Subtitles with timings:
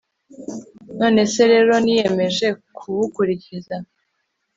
[0.99, 1.21] none
[1.51, 3.75] rero niyemeje kubukurikiza